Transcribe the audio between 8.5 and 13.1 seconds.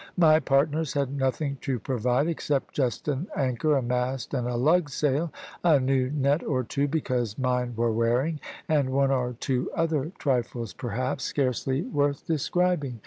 and one or two other trifles perhaps, scarcely worth describing.